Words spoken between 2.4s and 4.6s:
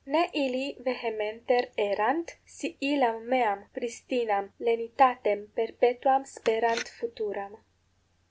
si illam meam pristinam